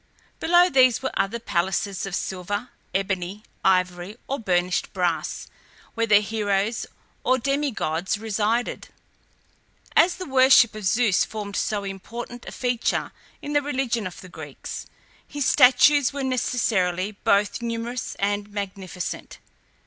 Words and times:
Below 0.39 0.67
these 0.67 1.03
were 1.03 1.11
other 1.15 1.37
palaces 1.37 2.07
of 2.07 2.15
silver, 2.15 2.69
ebony, 2.91 3.43
ivory, 3.63 4.17
or 4.27 4.39
burnished 4.39 4.91
brass, 4.93 5.47
where 5.93 6.07
the 6.07 6.21
Heroes, 6.21 6.87
or 7.23 7.37
Demi 7.37 7.69
gods, 7.69 8.17
resided. 8.17 8.87
As 9.95 10.15
the 10.15 10.25
worship 10.25 10.73
of 10.73 10.85
Zeus 10.85 11.23
formed 11.23 11.55
so 11.55 11.83
important 11.83 12.47
a 12.47 12.51
feature 12.51 13.11
in 13.43 13.53
the 13.53 13.61
religion 13.61 14.07
of 14.07 14.21
the 14.21 14.27
Greeks, 14.29 14.87
his 15.27 15.45
statues 15.45 16.11
were 16.11 16.23
necessarily 16.23 17.11
both 17.11 17.61
numerous 17.61 18.15
and 18.15 18.51
magnificent. 18.51 19.37